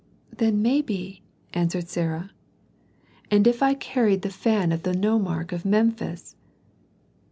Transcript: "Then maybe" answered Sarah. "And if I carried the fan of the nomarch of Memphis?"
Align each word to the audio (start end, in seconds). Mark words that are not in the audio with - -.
"Then 0.35 0.63
maybe" 0.63 1.21
answered 1.53 1.87
Sarah. 1.87 2.31
"And 3.29 3.45
if 3.45 3.61
I 3.61 3.75
carried 3.75 4.23
the 4.23 4.31
fan 4.31 4.71
of 4.71 4.81
the 4.81 4.95
nomarch 4.95 5.51
of 5.51 5.63
Memphis?" 5.63 6.35